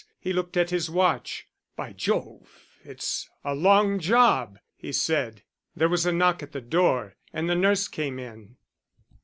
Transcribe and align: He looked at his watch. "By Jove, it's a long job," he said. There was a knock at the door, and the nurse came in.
He 0.19 0.33
looked 0.33 0.57
at 0.57 0.71
his 0.71 0.89
watch. 0.89 1.45
"By 1.75 1.93
Jove, 1.93 2.67
it's 2.83 3.29
a 3.45 3.53
long 3.53 3.99
job," 3.99 4.57
he 4.75 4.91
said. 4.91 5.43
There 5.75 5.89
was 5.89 6.07
a 6.07 6.11
knock 6.11 6.41
at 6.41 6.53
the 6.53 6.59
door, 6.59 7.17
and 7.31 7.47
the 7.47 7.53
nurse 7.53 7.87
came 7.87 8.17
in. 8.17 8.55